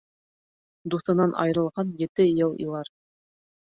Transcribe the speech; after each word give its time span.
Дуҫынан 0.95 1.37
айырылған 1.43 1.95
ете 2.03 2.29
йыл 2.35 2.61
илар 2.67 2.95